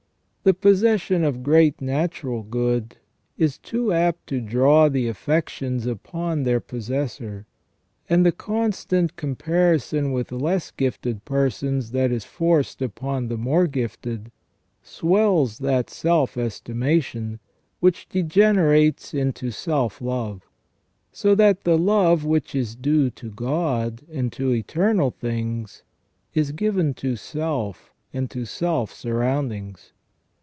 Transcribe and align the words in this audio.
The 0.43 0.55
possession 0.55 1.23
of 1.23 1.43
great 1.43 1.79
natural 1.79 2.41
good 2.41 2.97
is 3.37 3.59
too 3.59 3.93
apt 3.93 4.25
to 4.29 4.41
draw 4.41 4.89
the 4.89 5.07
affections 5.07 5.85
upon 5.85 6.41
their 6.41 6.59
possessor; 6.59 7.45
and 8.09 8.25
the 8.25 8.31
con 8.31 8.71
stant 8.71 9.15
comparison 9.15 10.11
with 10.11 10.31
less 10.31 10.71
gifted 10.71 11.25
persons 11.25 11.91
that 11.91 12.11
is 12.11 12.25
forced 12.25 12.81
upon 12.81 13.27
the 13.27 13.37
more 13.37 13.67
gifted, 13.67 14.31
swells 14.81 15.59
that 15.59 15.91
self 15.91 16.35
estimation, 16.35 17.37
which 17.79 18.09
degenerates 18.09 19.13
into 19.13 19.51
self 19.51 20.01
love; 20.01 20.41
so 21.11 21.35
that 21.35 21.65
the 21.65 21.77
love 21.77 22.25
which 22.25 22.55
is 22.55 22.75
due 22.75 23.11
to 23.11 23.29
God 23.29 24.01
and 24.11 24.33
to 24.33 24.51
eternal 24.51 25.11
things 25.11 25.83
is 26.33 26.51
given 26.51 26.95
to 26.95 27.15
self 27.15 27.93
and 28.11 28.27
to 28.31 28.45
self 28.45 28.91
surroundings. 28.91 29.93